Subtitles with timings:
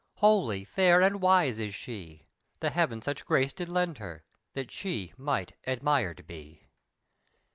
[0.15, 2.25] Holy, fair and wise is she;
[2.59, 6.69] The heaven such grace did lend her, That she might admired be.